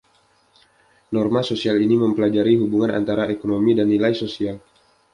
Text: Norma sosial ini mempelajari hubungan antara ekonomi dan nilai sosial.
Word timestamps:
Norma 1.15 1.41
sosial 1.49 1.77
ini 1.85 1.93
mempelajari 2.03 2.53
hubungan 2.61 2.91
antara 2.99 3.23
ekonomi 3.35 3.71
dan 3.77 3.85
nilai 3.93 4.13
sosial. 4.23 4.55